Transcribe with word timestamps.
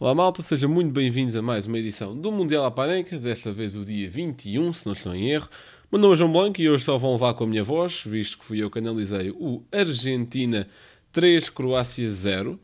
Olá 0.00 0.14
malta, 0.14 0.44
sejam 0.44 0.70
muito 0.70 0.92
bem-vindos 0.92 1.34
a 1.34 1.42
mais 1.42 1.66
uma 1.66 1.76
edição 1.76 2.16
do 2.16 2.30
Mundial 2.30 2.64
à 2.64 2.70
Panenca, 2.70 3.18
desta 3.18 3.50
vez 3.50 3.74
o 3.74 3.84
dia 3.84 4.08
21, 4.08 4.72
se 4.72 4.86
não 4.86 4.92
estou 4.92 5.12
em 5.12 5.28
erro. 5.28 5.48
Meu 5.90 6.00
nome 6.00 6.14
é 6.14 6.16
João 6.16 6.30
Blanco 6.30 6.60
e 6.60 6.70
hoje 6.70 6.84
só 6.84 6.96
vão 6.96 7.14
levar 7.14 7.34
com 7.34 7.42
a 7.42 7.46
minha 7.48 7.64
voz, 7.64 8.04
visto 8.06 8.38
que 8.38 8.44
fui 8.44 8.62
eu 8.62 8.70
que 8.70 8.78
analisei 8.78 9.32
o 9.32 9.60
Argentina 9.72 10.68
3, 11.10 11.50
Croácia 11.50 12.08
0. 12.08 12.60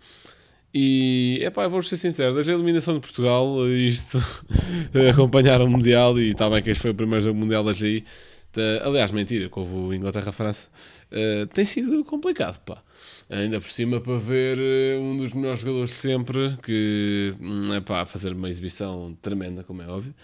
E, 0.73 1.41
é 1.43 1.51
pá, 1.51 1.67
vou 1.67 1.83
ser 1.83 1.97
sincero, 1.97 2.35
desde 2.35 2.53
a 2.53 2.55
eliminação 2.55 2.95
de 2.95 3.01
Portugal, 3.01 3.67
isto, 3.69 4.23
acompanhar 5.13 5.61
o 5.61 5.69
Mundial, 5.69 6.17
e 6.21 6.31
está 6.31 6.49
bem 6.49 6.63
que 6.63 6.71
este 6.71 6.83
foi 6.83 6.93
o 6.93 6.95
primeiro 6.95 7.21
jogo 7.21 7.37
Mundial 7.37 7.65
da 7.65 7.73
GI, 7.73 8.05
aliás, 8.85 9.11
mentira, 9.11 9.49
que 9.49 9.59
houve 9.59 9.97
Inglaterra-França, 9.97 10.69
uh, 11.15 11.47
tem 11.49 11.65
sido 11.65 12.05
complicado, 12.05 12.59
pá. 12.65 12.83
Ainda 13.31 13.61
por 13.61 13.71
cima 13.71 14.01
para 14.01 14.19
ver 14.19 14.59
uh, 14.59 15.01
um 15.01 15.17
dos 15.17 15.33
melhores 15.33 15.61
jogadores 15.61 15.91
de 15.91 15.97
sempre, 15.97 16.57
que 16.63 17.35
é 17.75 17.81
pá, 17.81 18.05
fazer 18.05 18.33
uma 18.33 18.51
exibição 18.51 19.17
tremenda, 19.23 19.63
como 19.65 19.83
é 19.83 19.87
óbvio. 19.87 20.15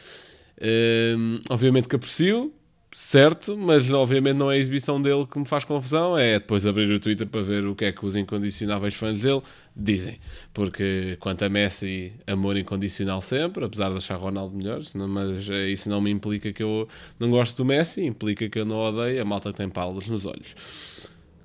Uh, 0.59 1.41
obviamente 1.49 1.89
que 1.89 1.97
aprecio, 1.97 2.53
certo, 2.93 3.57
mas 3.57 3.91
obviamente 3.93 4.37
não 4.37 4.51
é 4.51 4.57
a 4.57 4.59
exibição 4.59 5.01
dele 5.01 5.27
que 5.27 5.39
me 5.39 5.45
faz 5.47 5.65
confusão, 5.65 6.19
é 6.19 6.39
depois 6.39 6.67
abrir 6.67 6.91
o 6.93 6.99
Twitter 6.99 7.27
para 7.27 7.43
ver 7.43 7.65
o 7.67 7.75
que 7.75 7.85
é 7.85 7.93
que 7.93 8.05
os 8.05 8.17
incondicionáveis 8.17 8.95
fãs 8.95 9.21
dele 9.21 9.43
dizem. 9.77 10.19
Porque 10.53 11.17
quanto 11.21 11.45
a 11.45 11.49
Messi, 11.49 12.13
amor 12.27 12.57
incondicional 12.57 13.23
sempre, 13.23 13.65
apesar 13.65 13.91
de 13.91 13.97
achar 13.97 14.17
Ronaldo 14.17 14.57
melhor, 14.57 14.81
mas 14.95 15.49
isso 15.69 15.89
não 15.89 16.01
me 16.01 16.11
implica 16.11 16.53
que 16.53 16.63
eu 16.63 16.89
não 17.19 17.31
gosto 17.31 17.57
do 17.59 17.65
Messi, 17.65 18.05
implica 18.05 18.49
que 18.49 18.59
eu 18.59 18.65
não 18.65 18.79
odeio 18.79 19.23
a 19.23 19.25
malta 19.25 19.51
que 19.51 19.57
tem 19.59 19.69
palas 19.69 20.07
nos 20.07 20.27
olhos. 20.27 20.55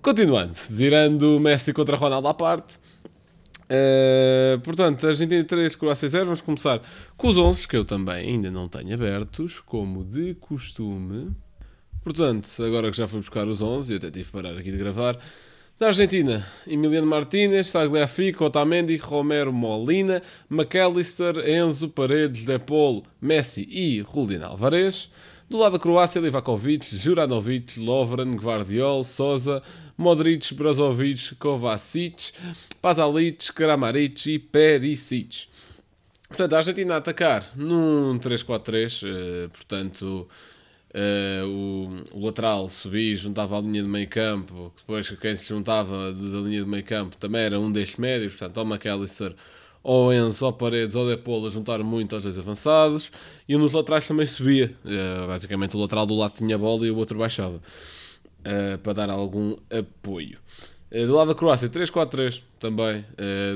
Continuando, 0.02 0.54
zirando 0.54 1.40
Messi 1.40 1.74
contra 1.74 1.96
Ronaldo 1.96 2.28
à 2.28 2.34
parte. 2.34 2.80
Uh, 3.66 4.60
portanto, 4.62 5.08
Argentina 5.08 5.44
3, 5.44 5.76
Croácia 5.76 6.08
0. 6.08 6.26
Vamos 6.26 6.42
começar 6.42 6.82
com 7.18 7.28
os 7.28 7.38
11 7.38 7.68
que 7.68 7.76
eu 7.76 7.84
também 7.84 8.30
ainda 8.30 8.52
não 8.52 8.68
tenho 8.68 8.94
abertos, 8.94 9.60
como 9.60 10.04
de 10.04 10.36
costume. 10.36 11.36
Portanto, 12.04 12.48
agora 12.64 12.92
que 12.92 12.98
já 12.98 13.08
fui 13.08 13.20
buscar 13.20 13.48
os 13.48 13.62
11, 13.62 13.94
e 13.94 13.96
até 13.98 14.12
tive 14.12 14.26
que 14.26 14.32
parar 14.32 14.56
aqui 14.56 14.72
de 14.72 14.78
gravar. 14.78 15.18
Da 15.78 15.88
Argentina, 15.88 16.46
Emiliano 16.66 17.08
Martínez, 17.08 17.70
Tagliafico, 17.72 18.46
Otamendi, 18.46 18.96
Romero 18.96 19.52
Molina, 19.52 20.22
McAllister, 20.50 21.38
Enzo, 21.50 21.90
Paredes, 21.90 22.46
Depol, 22.46 23.04
Messi 23.20 23.68
e 23.70 24.06
Julián 24.10 24.46
Alvarez. 24.46 25.10
Do 25.48 25.60
lado 25.60 25.74
da 25.74 25.80
Croácia, 25.80 26.20
Livakovic, 26.20 26.96
Juranovic, 26.96 27.80
Lovren, 27.80 28.36
Guardiol, 28.36 29.04
Sousa, 29.04 29.62
Modric, 29.96 30.52
Brozovic, 30.56 31.36
Kovacic, 31.36 32.32
Pazalic, 32.82 33.54
Kramaric 33.54 34.28
e 34.28 34.40
Perisic. 34.40 35.48
Portanto, 36.28 36.54
a 36.54 36.58
Argentina 36.58 36.96
a 36.96 36.98
atacar 36.98 37.46
num 37.56 38.18
3-4-3, 38.18 39.04
uh, 39.04 39.50
portanto, 39.50 40.28
uh, 40.96 41.48
o, 41.48 42.18
o, 42.18 42.26
lateral 42.26 42.68
subia 42.68 43.16
juntava 43.16 43.56
a 43.56 43.62
linha 43.62 43.84
de 43.84 43.88
meio 43.88 44.10
campo, 44.10 44.74
depois 44.76 45.08
quem 45.12 45.36
se 45.36 45.46
juntava 45.48 46.12
da 46.12 46.40
linha 46.40 46.64
de 46.64 46.70
meio 46.70 46.84
campo 46.84 47.16
também 47.18 47.42
era 47.42 47.60
um 47.60 47.72
destes 47.72 47.98
médios, 47.98 48.34
portanto, 48.34 48.58
o 48.58 48.66
McAllister 48.66 49.36
ou 49.86 50.12
Enzo, 50.12 50.48
ou 50.48 50.52
Paredes, 50.52 50.96
ou 50.96 51.08
Depola 51.08 51.48
juntaram 51.52 51.86
muito 51.86 52.16
aos 52.16 52.24
dois 52.24 52.40
avançados 52.40 53.12
e 53.48 53.56
um 53.56 53.60
dos 53.60 53.72
laterais 53.72 54.08
também 54.08 54.26
subia. 54.26 54.76
Uh, 54.84 55.28
basicamente 55.28 55.78
o 55.78 55.80
lateral 55.80 56.08
do 56.08 56.16
lado 56.16 56.34
tinha 56.36 56.58
bola 56.58 56.88
e 56.88 56.90
o 56.90 56.98
outro 56.98 57.20
baixava 57.20 57.58
uh, 57.58 58.78
para 58.82 58.94
dar 58.94 59.12
algum 59.12 59.56
apoio. 59.70 60.40
Uh, 60.92 61.06
do 61.06 61.14
lado 61.14 61.28
da 61.28 61.36
Croácia, 61.36 61.70
3-4-3 61.70 62.42
também, 62.60 63.06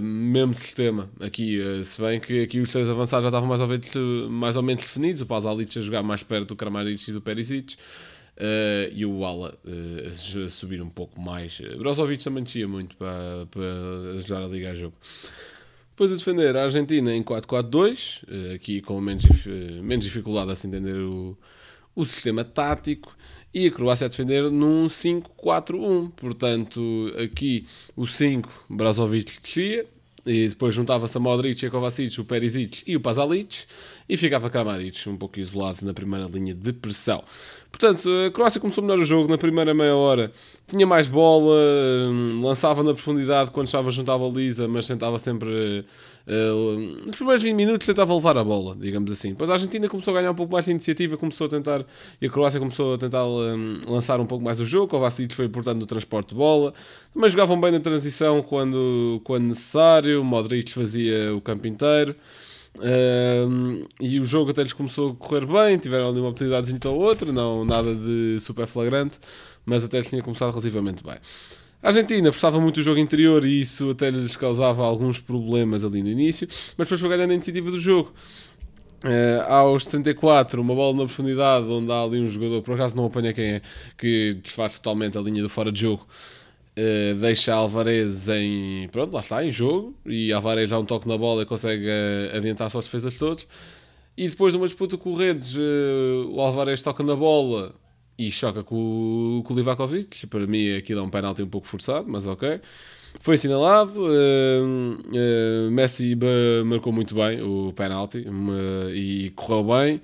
mesmo 0.03 0.53
sistema 0.53 1.09
aqui, 1.19 1.59
se 1.83 1.99
bem 1.99 2.19
que 2.19 2.43
aqui 2.43 2.59
os 2.59 2.71
três 2.71 2.87
avançados 2.87 3.23
já 3.23 3.29
estavam 3.29 3.49
mais 3.49 3.59
ou 3.61 3.67
menos, 3.67 3.95
mais 4.29 4.55
ou 4.55 4.61
menos 4.61 4.83
definidos, 4.83 5.21
o 5.21 5.25
Pazalic 5.25 5.79
a 5.79 5.81
jogar 5.81 6.03
mais 6.03 6.21
perto 6.21 6.49
do 6.49 6.55
Kramaric 6.55 7.09
e 7.09 7.13
do 7.13 7.21
Perisic. 7.21 7.75
Uh, 8.37 8.87
e 8.93 9.05
o 9.05 9.25
Ala 9.25 9.57
uh, 9.65 10.45
a 10.45 10.49
subir 10.49 10.81
um 10.81 10.89
pouco 10.89 11.19
mais. 11.19 11.59
Brozovic 11.77 12.23
também 12.23 12.43
descia 12.43 12.67
muito 12.67 12.95
para, 12.95 13.47
para 13.49 14.13
ajudar 14.15 14.43
a 14.43 14.47
ligar 14.47 14.75
jogo. 14.75 14.95
Depois 15.99 16.13
a 16.13 16.15
defender 16.15 16.55
a 16.55 16.63
Argentina 16.63 17.13
em 17.13 17.21
4-4-2, 17.21 18.23
eh, 18.31 18.53
aqui 18.55 18.81
com 18.81 19.01
menos, 19.01 19.25
eh, 19.25 19.81
menos 19.81 20.05
dificuldade 20.05 20.49
a 20.49 20.55
se 20.55 20.65
entender 20.65 20.95
o, 20.95 21.37
o 21.93 22.05
sistema 22.05 22.41
tático, 22.41 23.13
e 23.53 23.67
a 23.67 23.71
Croácia 23.71 24.05
a 24.05 24.07
defender 24.07 24.49
num 24.49 24.87
5-4-1. 24.87 26.09
Portanto, 26.11 27.13
aqui 27.21 27.67
o 27.97 28.07
5, 28.07 28.49
Brazovic 28.69 29.41
descia, 29.41 29.85
e 30.25 30.47
depois 30.47 30.73
juntava-se 30.73 31.17
a 31.17 31.19
Modric, 31.19 31.65
a 31.65 31.69
Kovacic, 31.69 32.19
o 32.19 32.25
Perisic 32.25 32.83
e 32.85 32.95
o 32.95 32.99
Pazalic, 32.99 33.65
e 34.07 34.17
ficava 34.17 34.49
Kramaric 34.49 35.07
um 35.07 35.15
pouco 35.15 35.39
isolado 35.39 35.79
na 35.83 35.93
primeira 35.93 36.27
linha 36.27 36.53
de 36.53 36.73
pressão. 36.73 37.23
Portanto, 37.71 38.09
a 38.27 38.31
Croácia 38.31 38.59
começou 38.59 38.83
melhor 38.83 38.99
o 38.99 39.05
jogo 39.05 39.29
na 39.29 39.37
primeira 39.37 39.73
meia 39.73 39.95
hora. 39.95 40.31
Tinha 40.65 40.87
mais 40.87 41.07
bola, 41.07 41.55
hum, 42.11 42.41
lançava 42.43 42.83
na 42.83 42.93
profundidade 42.93 43.51
quando 43.51 43.67
estava 43.67 43.91
junto 43.91 44.11
à 44.11 44.17
baliza, 44.17 44.67
mas 44.67 44.87
tentava 44.87 45.19
sempre. 45.19 45.85
Uh, 46.27 47.05
nos 47.05 47.15
primeiros 47.15 47.41
20 47.41 47.53
minutos 47.55 47.87
tentava 47.87 48.13
levar 48.13 48.37
a 48.37 48.43
bola, 48.43 48.75
digamos 48.75 49.11
assim. 49.11 49.29
Depois 49.29 49.49
a 49.49 49.53
Argentina 49.53 49.87
começou 49.87 50.15
a 50.15 50.19
ganhar 50.19 50.31
um 50.31 50.35
pouco 50.35 50.51
mais 50.51 50.65
de 50.65 50.71
iniciativa, 50.71 51.15
começou 51.15 51.45
a 51.45 51.49
tentar. 51.49 51.85
E 52.19 52.25
a 52.25 52.29
Croácia 52.29 52.59
começou 52.59 52.95
a 52.95 52.97
tentar 52.97 53.25
um, 53.25 53.77
lançar 53.87 54.19
um 54.19 54.25
pouco 54.25 54.43
mais 54.43 54.59
o 54.59 54.65
jogo. 54.65 54.87
Kovacic 54.87 55.33
foi 55.35 55.45
importante 55.45 55.77
no 55.77 55.85
transporte 55.85 56.29
de 56.29 56.35
bola. 56.35 56.73
Mas 57.13 57.31
jogavam 57.31 57.59
bem 57.59 57.71
na 57.71 57.79
transição 57.79 58.41
quando, 58.41 59.21
quando 59.23 59.45
necessário. 59.45 60.08
O 60.15 60.23
Modric 60.23 60.73
fazia 60.73 61.35
o 61.35 61.41
campo 61.41 61.67
inteiro. 61.67 62.15
Um, 62.77 63.85
e 63.99 64.19
o 64.19 64.25
jogo 64.25 64.51
até 64.51 64.61
lhes 64.61 64.73
começou 64.73 65.11
a 65.11 65.15
correr 65.15 65.45
bem, 65.45 65.77
tiveram 65.77 66.09
ali 66.09 66.19
uma 66.19 66.29
oportunidade 66.29 66.73
ou 66.87 66.99
outra, 66.99 67.31
não 67.31 67.65
nada 67.65 67.93
de 67.95 68.37
super 68.39 68.67
flagrante, 68.67 69.17
mas 69.65 69.83
até 69.83 69.97
lhes 69.97 70.09
tinha 70.09 70.21
começado 70.21 70.51
relativamente 70.51 71.03
bem. 71.03 71.17
A 71.81 71.87
Argentina 71.87 72.31
forçava 72.31 72.59
muito 72.59 72.77
o 72.77 72.83
jogo 72.83 72.99
interior 72.99 73.43
e 73.45 73.61
isso 73.61 73.89
até 73.89 74.09
lhes 74.09 74.35
causava 74.35 74.83
alguns 74.83 75.17
problemas 75.17 75.83
ali 75.83 76.03
no 76.03 76.09
início, 76.09 76.47
mas 76.77 76.87
depois 76.87 76.99
foi 76.99 77.09
ganhando 77.09 77.31
a 77.31 77.33
iniciativa 77.33 77.71
do 77.71 77.79
jogo. 77.79 78.13
Uh, 79.03 79.49
aos 79.49 79.85
34, 79.85 80.61
uma 80.61 80.75
bola 80.75 80.91
na 80.91 81.05
profundidade 81.05 81.65
onde 81.67 81.89
há 81.89 82.03
ali 82.03 82.19
um 82.19 82.27
jogador, 82.27 82.61
por 82.61 82.75
acaso 82.75 82.97
não 82.97 83.05
apanha 83.05 83.33
quem 83.33 83.45
é, 83.53 83.61
que 83.97 84.33
desfaz 84.43 84.77
totalmente 84.77 85.17
a 85.17 85.21
linha 85.21 85.41
do 85.41 85.47
fora 85.47 85.71
de 85.71 85.79
jogo 85.79 86.05
Uh, 86.79 87.15
deixa 87.15 87.53
Alvarez 87.53 88.29
em. 88.29 88.87
Pronto, 88.89 89.13
lá 89.13 89.19
está, 89.19 89.43
em 89.43 89.51
jogo. 89.51 89.97
E 90.05 90.31
Alvarez 90.31 90.69
dá 90.69 90.79
um 90.79 90.85
toque 90.85 91.09
na 91.09 91.17
bola 91.17 91.41
e 91.41 91.45
consegue 91.45 91.85
uh, 91.85 92.37
adiantar 92.37 92.69
suas 92.69 92.85
defesas 92.85 93.17
todos. 93.17 93.45
E 94.15 94.29
depois 94.29 94.53
de 94.53 94.57
uma 94.57 94.67
disputa 94.67 94.97
com 94.97 95.11
o 95.11 95.15
Redes, 95.15 95.57
uh, 95.57 96.29
o 96.29 96.39
Alvarez 96.39 96.81
toca 96.81 97.03
na 97.03 97.15
bola 97.15 97.75
e 98.17 98.31
choca 98.31 98.63
com, 98.63 99.41
com 99.45 99.53
o 99.53 99.57
Livakovic. 99.57 100.25
Para 100.27 100.47
mim 100.47 100.75
aquilo 100.75 101.01
é 101.01 101.03
um 101.03 101.09
penalti 101.09 101.41
um 101.43 101.49
pouco 101.49 101.67
forçado, 101.67 102.05
mas 102.07 102.25
ok. 102.25 102.61
Foi 103.21 103.35
assinalado. 103.35 104.01
Messi 105.71 106.17
marcou 106.65 106.93
muito 106.93 107.15
bem 107.15 107.41
o 107.41 107.73
penalti 107.73 108.25
e 108.93 109.31
correu 109.35 109.63
bem. 109.63 110.01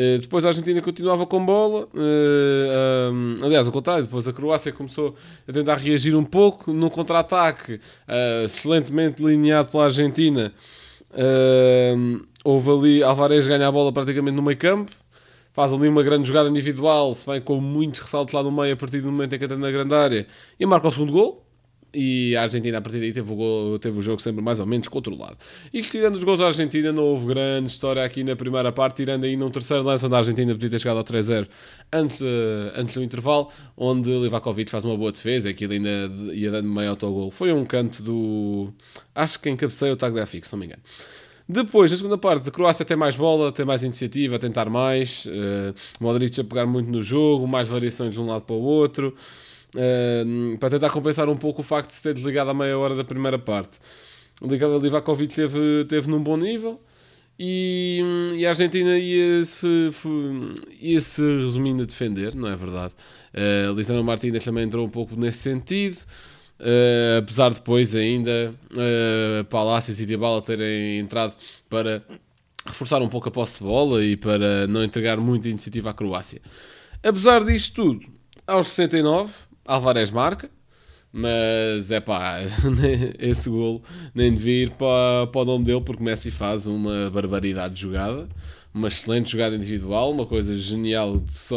Eh, 0.00 0.18
depois 0.18 0.44
a 0.44 0.48
Argentina 0.48 0.80
continuava 0.80 1.26
com 1.26 1.44
bola, 1.44 1.88
uh, 1.92 3.12
um, 3.12 3.38
aliás, 3.42 3.66
ao 3.66 3.72
contrário, 3.72 4.04
depois 4.04 4.28
a 4.28 4.32
Croácia 4.32 4.70
começou 4.70 5.16
a 5.46 5.52
tentar 5.52 5.74
reagir 5.74 6.14
um 6.14 6.24
pouco 6.24 6.72
num 6.72 6.88
contra-ataque 6.88 7.74
uh, 7.74 8.44
excelentemente 8.44 9.20
lineado 9.20 9.70
pela 9.70 9.86
Argentina. 9.86 10.52
houve 12.44 12.70
ali 12.70 13.02
Alvarez 13.02 13.48
ganha 13.48 13.66
a 13.66 13.72
bola 13.72 13.92
praticamente 13.92 14.36
no 14.36 14.42
meio 14.42 14.56
campo, 14.56 14.92
faz 15.52 15.72
ali 15.72 15.88
uma 15.88 16.04
grande 16.04 16.28
jogada 16.28 16.48
individual, 16.48 17.12
se 17.12 17.26
bem 17.26 17.40
com 17.40 17.60
muitos 17.60 17.98
ressaltos 17.98 18.32
lá 18.32 18.42
no 18.42 18.52
meio 18.52 18.74
a 18.74 18.76
partir 18.76 19.00
do 19.00 19.10
momento 19.10 19.34
em 19.34 19.38
que 19.38 19.44
entra 19.46 19.56
na 19.56 19.70
grande 19.70 19.94
área 19.94 20.28
e 20.60 20.64
marca 20.64 20.86
o 20.86 20.92
segundo 20.92 21.12
gol. 21.12 21.47
E 21.92 22.36
a 22.36 22.42
Argentina, 22.42 22.78
a 22.78 22.80
partir 22.82 23.00
daí, 23.00 23.12
teve 23.12 23.32
o, 23.32 23.34
gol, 23.34 23.78
teve 23.78 23.98
o 23.98 24.02
jogo 24.02 24.20
sempre 24.20 24.42
mais 24.42 24.60
ou 24.60 24.66
menos 24.66 24.88
controlado. 24.88 25.38
E 25.72 25.80
tirando 25.80 26.16
os 26.16 26.24
gols 26.24 26.38
da 26.38 26.46
Argentina, 26.46 26.92
não 26.92 27.02
houve 27.02 27.26
grande 27.26 27.70
história 27.70 28.04
aqui 28.04 28.22
na 28.22 28.36
primeira 28.36 28.70
parte, 28.70 28.96
tirando 28.96 29.24
ainda 29.24 29.46
um 29.46 29.50
terceiro 29.50 29.82
lance 29.82 30.04
onde 30.04 30.14
a 30.14 30.18
Argentina 30.18 30.52
podia 30.52 30.68
ter 30.68 30.78
chegado 30.78 30.98
ao 30.98 31.04
3-0 31.04 31.48
antes, 31.90 32.20
antes 32.76 32.94
do 32.94 33.02
intervalo, 33.02 33.48
onde 33.76 34.10
Livakovic 34.10 34.70
faz 34.70 34.84
uma 34.84 34.96
boa 34.96 35.10
defesa, 35.10 35.48
aquilo 35.48 35.72
ainda 35.72 36.10
ia 36.32 36.50
dando 36.50 36.68
meio 36.68 36.90
autogol. 36.90 37.30
Foi 37.30 37.52
um 37.52 37.64
canto 37.64 38.02
do. 38.02 38.72
Acho 39.14 39.38
que 39.38 39.44
quem 39.44 39.56
cabeceia 39.56 39.92
o 39.92 39.96
Tagliafico, 39.96 40.46
se 40.46 40.52
não 40.52 40.60
me 40.60 40.66
engano. 40.66 40.82
Depois, 41.48 41.90
na 41.90 41.96
segunda 41.96 42.18
parte, 42.18 42.46
a 42.46 42.52
Croácia 42.52 42.84
tem 42.84 42.94
mais 42.94 43.16
bola, 43.16 43.50
tem 43.50 43.64
mais 43.64 43.82
iniciativa, 43.82 44.36
a 44.36 44.38
tentar 44.38 44.68
mais. 44.68 45.24
Uh, 45.24 45.74
Modric 45.98 46.38
a 46.38 46.44
pegar 46.44 46.66
muito 46.66 46.90
no 46.90 47.02
jogo, 47.02 47.48
mais 47.48 47.66
variações 47.66 48.12
de 48.12 48.20
um 48.20 48.26
lado 48.26 48.42
para 48.42 48.54
o 48.54 48.60
outro. 48.60 49.14
Para 50.58 50.70
tentar 50.70 50.90
compensar 50.90 51.28
um 51.28 51.36
pouco 51.36 51.60
o 51.60 51.64
facto 51.64 51.88
de 51.88 51.94
se 51.94 52.02
ter 52.02 52.14
desligado 52.14 52.50
a 52.50 52.54
meia 52.54 52.78
hora 52.78 52.94
da 52.94 53.04
primeira 53.04 53.38
parte. 53.38 53.78
Livakovic 54.40 55.34
teve, 55.34 55.84
teve 55.88 56.08
num 56.08 56.22
bom 56.22 56.36
nível 56.36 56.80
e, 57.38 58.00
e 58.36 58.46
a 58.46 58.48
Argentina 58.48 58.98
ia-se 58.98 59.90
ia 60.80 61.00
-se 61.00 61.22
resumindo 61.22 61.84
a 61.84 61.86
defender, 61.86 62.34
não 62.34 62.48
é 62.48 62.56
verdade? 62.56 62.94
Uh, 63.32 63.72
Lisandro 63.74 64.02
Martínez 64.02 64.44
também 64.44 64.64
entrou 64.64 64.84
um 64.84 64.90
pouco 64.90 65.14
nesse 65.16 65.38
sentido. 65.38 65.98
Uh, 66.58 67.18
apesar 67.18 67.50
de 67.50 67.56
depois 67.56 67.94
ainda 67.94 68.52
uh, 68.72 69.44
Palácios 69.44 70.00
e 70.00 70.06
Dybala 70.06 70.42
terem 70.42 70.98
entrado 70.98 71.36
para 71.70 72.02
reforçar 72.66 73.00
um 73.00 73.08
pouco 73.08 73.28
a 73.28 73.30
posse 73.30 73.58
de 73.58 73.64
bola 73.64 74.04
e 74.04 74.16
para 74.16 74.66
não 74.66 74.82
entregar 74.82 75.18
muita 75.18 75.48
iniciativa 75.48 75.90
à 75.90 75.94
Croácia. 75.94 76.42
Apesar 77.00 77.44
disto 77.44 77.74
tudo, 77.76 78.06
aos 78.44 78.66
69, 78.68 79.32
Alvarez 79.68 80.10
marca, 80.10 80.50
mas 81.12 81.90
é 81.90 82.00
pá, 82.00 82.38
esse 83.18 83.48
golo 83.50 83.82
nem 84.14 84.32
devia 84.32 84.64
ir 84.64 84.70
para, 84.70 85.26
para 85.26 85.40
o 85.42 85.44
nome 85.44 85.64
dele, 85.64 85.82
porque 85.82 86.02
Messi 86.02 86.30
faz 86.30 86.66
uma 86.66 87.10
barbaridade 87.10 87.74
de 87.74 87.82
jogada, 87.82 88.28
uma 88.72 88.88
excelente 88.88 89.30
jogada 89.30 89.54
individual, 89.54 90.10
uma 90.10 90.26
coisa 90.26 90.56
genial 90.56 91.22
só, 91.28 91.56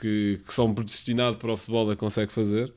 que, 0.00 0.40
que 0.46 0.54
só 0.54 0.66
um 0.66 0.74
predestinado 0.74 1.36
para 1.36 1.52
o 1.52 1.56
futebol 1.56 1.94
consegue 1.96 2.32
fazer. 2.32 2.72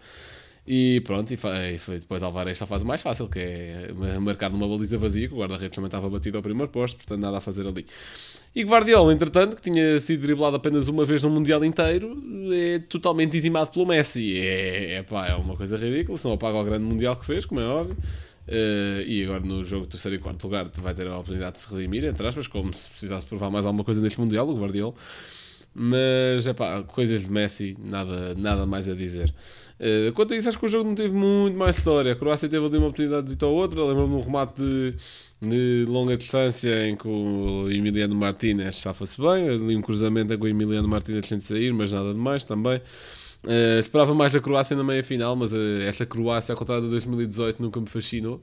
E 0.65 1.01
pronto, 1.01 1.33
e 1.33 1.37
foi, 1.37 1.77
foi 1.77 1.99
depois 1.99 2.23
Alvarez 2.23 2.57
só 2.57 2.65
faz 2.65 2.81
o 2.81 2.85
mais 2.85 3.01
fácil, 3.01 3.27
que 3.27 3.39
é 3.39 3.93
marcar 4.19 4.49
numa 4.49 4.67
baliza 4.67 4.97
vazia, 4.97 5.27
que 5.27 5.33
o 5.33 5.37
guarda-redes 5.37 5.75
também 5.75 5.87
estava 5.87 6.09
batido 6.09 6.37
ao 6.37 6.43
primeiro 6.43 6.71
posto, 6.71 6.97
portanto 6.97 7.19
nada 7.19 7.37
a 7.37 7.41
fazer 7.41 7.67
ali. 7.67 7.85
E 8.55 8.63
Guardiola, 8.63 9.11
entretanto, 9.11 9.55
que 9.55 9.61
tinha 9.63 9.99
sido 9.99 10.21
driblado 10.21 10.55
apenas 10.55 10.87
uma 10.87 11.05
vez 11.05 11.23
no 11.23 11.29
Mundial 11.31 11.65
inteiro, 11.65 12.15
é 12.51 12.77
totalmente 12.77 13.31
dizimado 13.31 13.71
pelo 13.71 13.87
Messi. 13.87 14.37
É, 14.37 14.97
é, 14.97 15.03
pá, 15.03 15.27
é 15.27 15.33
uma 15.33 15.55
coisa 15.55 15.75
ridícula, 15.75 16.17
se 16.19 16.25
não 16.25 16.33
apaga 16.33 16.57
o 16.57 16.63
grande 16.63 16.83
Mundial 16.83 17.15
que 17.15 17.25
fez, 17.25 17.45
como 17.45 17.59
é 17.59 17.65
óbvio. 17.65 17.97
Uh, 18.47 19.01
e 19.07 19.23
agora 19.23 19.39
no 19.39 19.63
jogo 19.63 19.87
terceiro 19.87 20.17
e 20.17 20.19
quarto 20.19 20.43
lugar 20.43 20.69
vai 20.81 20.93
ter 20.93 21.07
a 21.07 21.13
oportunidade 21.13 21.53
de 21.53 21.61
se 21.61 21.73
redimir, 21.73 22.03
entre 22.03 22.27
aspas, 22.27 22.45
como 22.45 22.71
se 22.73 22.89
precisasse 22.89 23.25
provar 23.25 23.49
mais 23.49 23.65
alguma 23.65 23.83
coisa 23.83 24.01
neste 24.01 24.19
Mundial, 24.19 24.47
o 24.47 24.59
Guardiola. 24.59 24.93
Mas, 25.75 26.45
é 26.45 26.53
pá, 26.53 26.83
coisas 26.83 27.23
de 27.23 27.31
Messi, 27.31 27.75
nada, 27.79 28.35
nada 28.35 28.65
mais 28.65 28.87
a 28.87 28.93
dizer. 28.93 29.33
Uh, 29.79 30.13
quanto 30.13 30.33
a 30.33 30.37
isso, 30.37 30.47
acho 30.47 30.59
que 30.59 30.65
o 30.65 30.69
jogo 30.69 30.87
não 30.87 30.95
teve 30.95 31.13
muito 31.13 31.57
mais 31.57 31.77
história. 31.77 32.13
A 32.13 32.15
Croácia 32.15 32.47
teve 32.47 32.65
ali 32.65 32.77
uma 32.77 32.87
oportunidade 32.87 33.35
de 33.35 33.45
ou 33.45 33.55
outra. 33.55 33.83
Lembro-me 33.83 34.09
de 34.09 34.15
um 34.15 34.21
remate 34.21 34.53
de, 34.61 34.95
de, 35.41 35.85
longa 35.89 36.15
distância 36.15 36.87
em 36.87 36.95
que 36.95 37.07
o 37.07 37.69
Emiliano 37.69 38.15
Martínez 38.15 38.77
safa-se 38.77 39.19
bem. 39.19 39.49
Ali 39.49 39.75
um 39.75 39.81
cruzamento 39.81 40.37
que 40.37 40.43
o 40.43 40.47
Emiliano 40.47 40.87
Martínez 40.87 41.27
tenta 41.27 41.41
sair, 41.41 41.73
mas 41.73 41.91
nada 41.91 42.13
demais 42.13 42.45
também. 42.45 42.77
Uh, 43.43 43.79
esperava 43.79 44.13
mais 44.13 44.31
da 44.31 44.39
Croácia 44.39 44.75
na 44.75 44.83
meia 44.83 45.03
final, 45.03 45.35
mas 45.35 45.51
uh, 45.51 45.81
esta 45.81 46.05
Croácia, 46.05 46.53
ao 46.53 46.57
contrário 46.57 46.85
de 46.85 46.91
2018, 46.91 47.61
nunca 47.61 47.81
me 47.81 47.87
fascinou. 47.87 48.41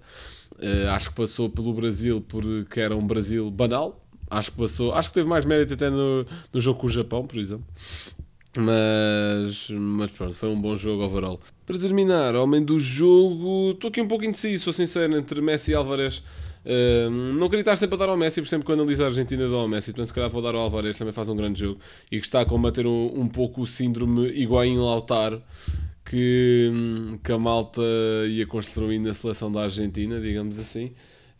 acho 0.92 1.08
que 1.10 1.16
passou 1.16 1.48
pelo 1.48 1.72
Brasil 1.72 2.20
porque 2.20 2.80
era 2.80 2.94
um 2.94 3.06
Brasil 3.06 3.50
banal, 3.50 3.98
Acho 4.30 4.52
que 4.52 4.58
passou. 4.58 4.94
Acho 4.94 5.08
que 5.08 5.14
teve 5.14 5.28
mais 5.28 5.44
mérito 5.44 5.74
até 5.74 5.90
no, 5.90 6.24
no 6.52 6.60
jogo 6.60 6.78
com 6.78 6.86
o 6.86 6.90
Japão, 6.90 7.26
por 7.26 7.38
exemplo. 7.38 7.66
Mas, 8.56 9.70
mas 9.70 10.10
pronto, 10.10 10.34
foi 10.34 10.48
um 10.48 10.60
bom 10.60 10.74
jogo 10.74 11.04
overall. 11.04 11.40
Para 11.66 11.78
terminar, 11.78 12.34
homem 12.34 12.62
do 12.62 12.80
jogo, 12.80 13.72
estou 13.72 13.88
aqui 13.88 14.00
um 14.00 14.08
pouco 14.08 14.24
indeciso, 14.24 14.64
sou 14.64 14.72
sincero, 14.72 15.16
entre 15.16 15.40
Messi 15.40 15.70
e 15.70 15.74
Álvarez. 15.74 16.22
Uh, 16.64 17.10
não 17.10 17.48
queria 17.48 17.62
estar 17.62 17.76
sempre 17.76 17.94
a 17.94 17.98
dar 17.98 18.08
ao 18.08 18.16
Messi, 18.16 18.42
por 18.42 18.48
sempre 18.48 18.66
que 18.66 18.72
analisar 18.72 19.04
a 19.04 19.06
Argentina 19.06 19.48
dou 19.48 19.60
ao 19.60 19.68
Messi, 19.68 19.92
portanto 19.92 20.08
se 20.08 20.12
calhar 20.12 20.28
vou 20.28 20.42
dar 20.42 20.54
ao 20.54 20.60
Álvarez, 20.62 20.98
também 20.98 21.12
faz 21.12 21.28
um 21.28 21.36
grande 21.36 21.60
jogo 21.60 21.80
e 22.12 22.20
que 22.20 22.26
está 22.26 22.42
a 22.42 22.44
combater 22.44 22.86
um, 22.86 23.20
um 23.20 23.26
pouco 23.28 23.62
o 23.62 23.66
síndrome 23.66 24.28
Higuaín 24.28 24.76
Lautaro 24.76 25.42
que, 26.04 26.70
que 27.22 27.32
a 27.32 27.38
malta 27.38 27.80
ia 28.28 28.46
construindo 28.46 29.06
na 29.06 29.14
seleção 29.14 29.50
da 29.50 29.62
Argentina, 29.62 30.20
digamos 30.20 30.58
assim. 30.58 30.92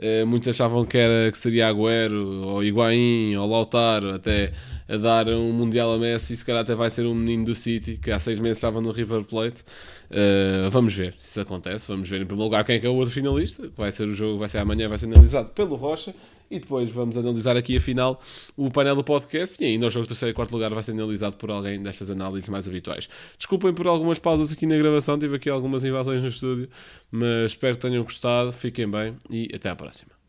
Uh, 0.03 0.27
muitos 0.27 0.49
achavam 0.49 0.87
que, 0.87 0.97
era, 0.97 1.31
que 1.31 1.37
seria 1.37 1.69
Agüero, 1.69 2.47
ou 2.47 2.65
Higuaín, 2.65 3.37
ou 3.37 3.47
Lautaro, 3.47 4.15
até 4.15 4.51
a 4.91 4.97
dar 4.97 5.29
um 5.29 5.53
Mundial 5.53 5.93
a 5.93 5.99
Messi, 5.99 6.37
se 6.37 6.45
calhar 6.45 6.63
até 6.63 6.75
vai 6.75 6.91
ser 6.91 7.07
um 7.07 7.15
menino 7.15 7.45
do 7.45 7.55
City, 7.55 7.97
que 7.97 8.11
há 8.11 8.19
seis 8.19 8.41
meses 8.41 8.59
estava 8.59 8.81
no 8.81 8.91
River 8.91 9.23
Plate. 9.23 9.63
Uh, 10.11 10.69
vamos 10.69 10.93
ver 10.93 11.15
se 11.17 11.31
isso 11.31 11.41
acontece, 11.41 11.87
vamos 11.87 12.09
ver 12.09 12.21
em 12.21 12.27
primeiro 12.27 12.43
lugar 12.43 12.65
quem 12.65 12.75
é 12.75 12.79
que 12.81 12.87
é 12.87 12.91
o 12.91 12.95
outro 12.95 13.15
finalista, 13.15 13.71
vai 13.77 13.93
ser 13.93 14.09
o 14.09 14.15
jogo, 14.15 14.41
vai 14.41 14.49
ser 14.49 14.59
amanhã, 14.59 14.89
vai 14.89 14.99
ser 14.99 15.07
analisado 15.07 15.53
pelo 15.53 15.77
Rocha, 15.77 16.13
e 16.51 16.59
depois 16.59 16.91
vamos 16.91 17.17
analisar 17.17 17.57
aqui 17.57 17.77
a 17.77 17.81
final 17.81 18.21
o 18.57 18.69
painel 18.69 18.97
do 18.97 19.05
podcast, 19.05 19.63
e 19.63 19.67
ainda 19.69 19.87
o 19.87 19.91
jogo 19.91 20.09
terceiro 20.09 20.33
e 20.33 20.35
quarto 20.35 20.51
lugar 20.51 20.75
vai 20.75 20.83
ser 20.83 20.91
analisado 20.91 21.37
por 21.37 21.53
alguém 21.53 21.81
destas 21.81 22.11
análises 22.11 22.49
mais 22.49 22.67
habituais. 22.67 23.09
Desculpem 23.39 23.73
por 23.73 23.87
algumas 23.87 24.19
pausas 24.19 24.51
aqui 24.51 24.67
na 24.67 24.77
gravação, 24.77 25.17
tive 25.17 25.37
aqui 25.37 25.49
algumas 25.49 25.85
invasões 25.85 26.21
no 26.21 26.29
estúdio, 26.29 26.69
mas 27.13 27.53
espero 27.53 27.77
que 27.77 27.83
tenham 27.83 28.03
gostado, 28.03 28.51
fiquem 28.51 28.91
bem 28.91 29.17
e 29.31 29.49
até 29.55 29.71
à 29.71 29.77
próxima. 29.77 30.20